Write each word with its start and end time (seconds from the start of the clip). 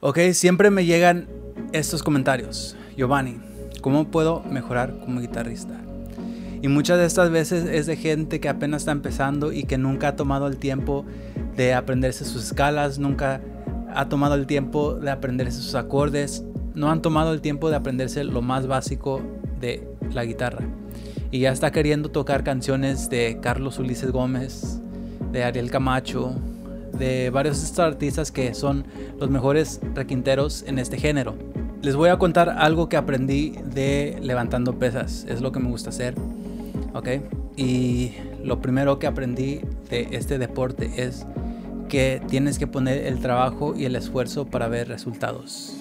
Ok, 0.00 0.20
siempre 0.32 0.70
me 0.70 0.84
llegan 0.84 1.26
estos 1.72 2.04
comentarios. 2.04 2.76
Giovanni, 2.96 3.40
¿cómo 3.80 4.06
puedo 4.12 4.44
mejorar 4.44 4.96
como 5.00 5.20
guitarrista? 5.20 5.74
Y 6.62 6.68
muchas 6.68 6.98
de 6.98 7.06
estas 7.06 7.32
veces 7.32 7.64
es 7.64 7.86
de 7.86 7.96
gente 7.96 8.38
que 8.38 8.48
apenas 8.48 8.82
está 8.82 8.92
empezando 8.92 9.50
y 9.50 9.64
que 9.64 9.76
nunca 9.76 10.08
ha 10.08 10.16
tomado 10.16 10.46
el 10.46 10.56
tiempo 10.56 11.04
de 11.56 11.74
aprenderse 11.74 12.24
sus 12.24 12.44
escalas, 12.44 13.00
nunca 13.00 13.40
ha 13.92 14.08
tomado 14.08 14.36
el 14.36 14.46
tiempo 14.46 14.94
de 14.94 15.10
aprenderse 15.10 15.60
sus 15.60 15.74
acordes, 15.74 16.44
no 16.76 16.92
han 16.92 17.02
tomado 17.02 17.32
el 17.32 17.40
tiempo 17.40 17.68
de 17.68 17.74
aprenderse 17.74 18.22
lo 18.22 18.40
más 18.40 18.68
básico 18.68 19.20
de 19.58 19.84
la 20.12 20.24
guitarra. 20.24 20.64
Y 21.32 21.40
ya 21.40 21.50
está 21.50 21.72
queriendo 21.72 22.08
tocar 22.12 22.44
canciones 22.44 23.10
de 23.10 23.40
Carlos 23.42 23.80
Ulises 23.80 24.12
Gómez, 24.12 24.80
de 25.32 25.42
Ariel 25.42 25.72
Camacho, 25.72 26.36
de 26.98 27.30
varios 27.30 27.58
de 27.60 27.66
estos 27.66 27.78
artistas 27.80 28.32
que 28.32 28.54
son 28.54 28.84
los 29.18 29.30
mejores 29.30 29.80
requinteros 29.94 30.64
en 30.66 30.78
este 30.78 30.98
género. 30.98 31.34
Les 31.82 31.94
voy 31.94 32.08
a 32.08 32.18
contar 32.18 32.50
algo 32.50 32.88
que 32.88 32.96
aprendí 32.96 33.54
de 33.64 34.18
levantando 34.20 34.78
pesas, 34.78 35.24
es 35.28 35.40
lo 35.40 35.52
que 35.52 35.60
me 35.60 35.68
gusta 35.68 35.90
hacer, 35.90 36.14
¿ok? 36.92 37.08
Y 37.56 38.12
lo 38.42 38.60
primero 38.60 38.98
que 38.98 39.06
aprendí 39.06 39.60
de 39.88 40.08
este 40.12 40.38
deporte 40.38 40.90
es 40.96 41.24
que 41.88 42.20
tienes 42.28 42.58
que 42.58 42.66
poner 42.66 43.06
el 43.06 43.20
trabajo 43.20 43.74
y 43.76 43.84
el 43.84 43.96
esfuerzo 43.96 44.46
para 44.46 44.68
ver 44.68 44.88
resultados. 44.88 45.74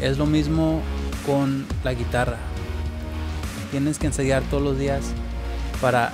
Es 0.00 0.18
lo 0.18 0.26
mismo 0.26 0.80
con 1.26 1.66
la 1.84 1.94
guitarra. 1.94 2.38
Tienes 3.70 3.98
que 3.98 4.06
ensayar 4.06 4.42
todos 4.44 4.62
los 4.62 4.78
días 4.78 5.12
para 5.80 6.12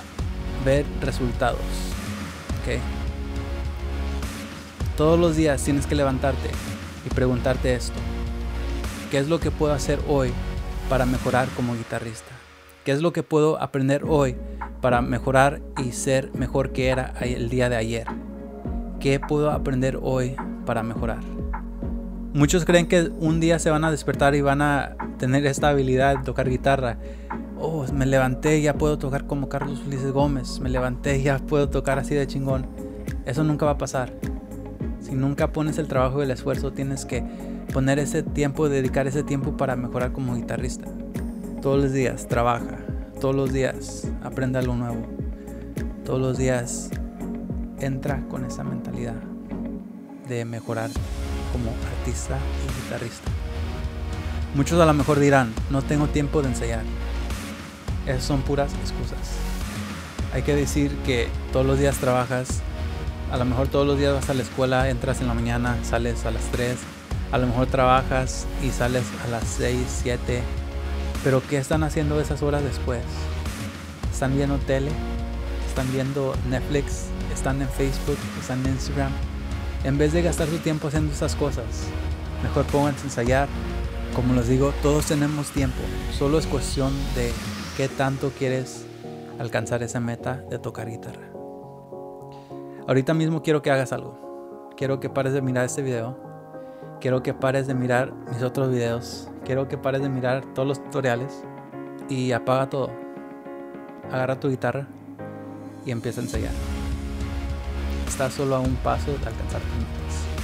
ver 0.65 0.85
resultados. 1.01 1.61
¿ok? 2.61 2.96
Todos 4.97 5.19
los 5.19 5.35
días 5.35 5.63
tienes 5.63 5.85
que 5.85 5.93
levantarte 5.93 6.49
y 7.05 7.13
preguntarte 7.13 7.75
esto. 7.75 7.99
¿Qué 9.11 9.19
es 9.19 9.29
lo 9.29 9.39
que 9.39 9.51
puedo 9.51 9.71
hacer 9.71 9.99
hoy 10.07 10.31
para 10.89 11.05
mejorar 11.05 11.47
como 11.49 11.75
guitarrista? 11.75 12.31
¿Qué 12.83 12.93
es 12.93 13.03
lo 13.03 13.13
que 13.13 13.21
puedo 13.21 13.61
aprender 13.61 14.05
hoy 14.07 14.35
para 14.81 15.03
mejorar 15.03 15.61
y 15.77 15.91
ser 15.91 16.33
mejor 16.33 16.71
que 16.71 16.87
era 16.87 17.13
el 17.21 17.47
día 17.49 17.69
de 17.69 17.75
ayer? 17.75 18.07
¿Qué 18.99 19.19
puedo 19.19 19.51
aprender 19.51 19.99
hoy 20.01 20.35
para 20.65 20.81
mejorar? 20.81 21.19
Muchos 22.33 22.65
creen 22.65 22.87
que 22.87 23.11
un 23.19 23.39
día 23.39 23.59
se 23.59 23.69
van 23.69 23.85
a 23.85 23.91
despertar 23.91 24.33
y 24.33 24.41
van 24.41 24.63
a 24.63 24.97
tener 25.19 25.45
esta 25.45 25.69
habilidad 25.69 26.17
de 26.17 26.23
tocar 26.23 26.49
guitarra. 26.49 26.97
Oh, 27.59 27.85
me 27.93 28.07
levanté 28.07 28.63
ya 28.63 28.73
puedo 28.73 28.97
tocar 28.97 29.27
como 29.27 29.47
Carlos 29.47 29.83
Ulises 29.85 30.11
Gómez. 30.11 30.59
Me 30.59 30.71
levanté 30.71 31.21
ya 31.21 31.37
puedo 31.37 31.69
tocar 31.69 31.99
así 31.99 32.15
de 32.15 32.25
chingón. 32.25 32.65
Eso 33.27 33.43
nunca 33.43 33.67
va 33.67 33.73
a 33.73 33.77
pasar. 33.77 34.11
Si 35.07 35.15
nunca 35.15 35.53
pones 35.53 35.77
el 35.77 35.87
trabajo 35.87 36.19
y 36.19 36.25
el 36.25 36.31
esfuerzo, 36.31 36.73
tienes 36.73 37.05
que 37.05 37.23
poner 37.71 37.97
ese 37.97 38.23
tiempo, 38.23 38.67
dedicar 38.67 39.07
ese 39.07 39.23
tiempo 39.23 39.55
para 39.55 39.77
mejorar 39.77 40.11
como 40.11 40.35
guitarrista. 40.35 40.89
Todos 41.61 41.81
los 41.81 41.93
días 41.93 42.27
trabaja, 42.27 42.79
todos 43.21 43.33
los 43.33 43.53
días 43.53 44.05
aprende 44.21 44.59
algo 44.59 44.75
nuevo, 44.75 45.07
todos 46.03 46.19
los 46.19 46.37
días 46.37 46.89
entra 47.79 48.21
con 48.27 48.43
esa 48.43 48.65
mentalidad 48.65 49.15
de 50.27 50.43
mejorar 50.43 50.89
como 51.53 51.71
artista 51.99 52.37
y 52.65 52.83
guitarrista. 52.83 53.31
Muchos 54.55 54.77
a 54.77 54.85
lo 54.85 54.93
mejor 54.93 55.21
dirán, 55.21 55.53
no 55.69 55.83
tengo 55.83 56.07
tiempo 56.07 56.41
de 56.41 56.49
ensayar. 56.49 56.83
Esas 58.05 58.23
son 58.23 58.41
puras 58.41 58.73
excusas. 58.81 59.37
Hay 60.33 60.41
que 60.41 60.53
decir 60.53 60.91
que 61.05 61.29
todos 61.53 61.65
los 61.65 61.79
días 61.79 61.95
trabajas 61.95 62.61
a 63.31 63.37
lo 63.37 63.45
mejor 63.45 63.67
todos 63.67 63.85
los 63.85 63.97
días 63.97 64.13
vas 64.13 64.29
a 64.29 64.33
la 64.33 64.43
escuela, 64.43 64.89
entras 64.89 65.21
en 65.21 65.27
la 65.27 65.33
mañana, 65.33 65.77
sales 65.83 66.25
a 66.25 66.31
las 66.31 66.43
3. 66.51 66.77
A 67.31 67.37
lo 67.37 67.47
mejor 67.47 67.67
trabajas 67.67 68.45
y 68.63 68.69
sales 68.69 69.03
a 69.25 69.29
las 69.29 69.43
6, 69.43 69.77
7. 70.03 70.41
Pero 71.23 71.41
¿qué 71.47 71.57
están 71.57 71.83
haciendo 71.83 72.21
esas 72.21 72.41
horas 72.41 72.63
después? 72.63 73.01
¿Están 74.11 74.35
viendo 74.35 74.57
tele? 74.59 74.91
¿Están 75.67 75.91
viendo 75.91 76.35
Netflix? 76.49 77.07
¿Están 77.33 77.61
en 77.61 77.69
Facebook? 77.69 78.17
¿Están 78.39 78.65
en 78.65 78.73
Instagram? 78.73 79.11
En 79.83 79.97
vez 79.97 80.13
de 80.13 80.21
gastar 80.21 80.47
su 80.47 80.57
tiempo 80.59 80.87
haciendo 80.87 81.13
esas 81.13 81.35
cosas, 81.35 81.65
mejor 82.43 82.65
pónganse 82.65 83.01
a 83.01 83.05
ensayar. 83.05 83.49
Como 84.15 84.33
les 84.33 84.47
digo, 84.47 84.73
todos 84.81 85.05
tenemos 85.05 85.51
tiempo. 85.51 85.81
Solo 86.17 86.39
es 86.39 86.47
cuestión 86.47 86.93
de 87.13 87.31
qué 87.75 87.89
tanto 87.89 88.31
quieres 88.37 88.85
alcanzar 89.37 89.83
esa 89.83 89.99
meta 89.99 90.41
de 90.49 90.57
tocar 90.57 90.89
guitarra. 90.89 91.36
Ahorita 92.87 93.13
mismo 93.13 93.43
quiero 93.43 93.61
que 93.61 93.69
hagas 93.69 93.91
algo. 93.91 94.71
Quiero 94.77 95.01
que 95.01 95.09
pares 95.09 95.33
de 95.33 95.41
mirar 95.41 95.65
este 95.65 95.81
video. 95.81 96.17
Quiero 97.01 97.21
que 97.21 97.33
pares 97.33 97.67
de 97.67 97.73
mirar 97.73 98.13
mis 98.31 98.41
otros 98.41 98.69
videos. 98.69 99.29
Quiero 99.43 99.67
que 99.67 99.77
pares 99.77 100.01
de 100.01 100.07
mirar 100.07 100.45
todos 100.53 100.65
los 100.65 100.81
tutoriales. 100.81 101.43
Y 102.07 102.31
apaga 102.31 102.69
todo. 102.69 102.89
Agarra 104.09 104.39
tu 104.39 104.47
guitarra 104.47 104.87
y 105.85 105.91
empieza 105.91 106.21
a 106.21 106.23
ensayar. 106.23 106.53
Estás 108.07 108.33
solo 108.33 108.55
a 108.55 108.59
un 108.61 108.75
paso 108.77 109.11
de 109.11 109.17
alcanzar 109.17 109.59
tus 109.59 109.75
metas. 109.75 110.36